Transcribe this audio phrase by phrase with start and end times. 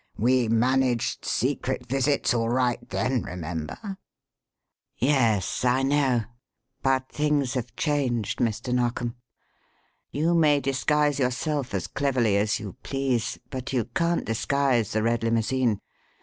[0.17, 3.99] We managed secret visits all right then, remember."
[4.97, 6.23] "Yes I know.
[6.81, 8.73] But things have changed, Mr.
[8.73, 9.13] Narkom.
[10.09, 15.21] You may disguise yourself as cleverly as you please, but you can't disguise the red
[15.21, 15.79] limousine.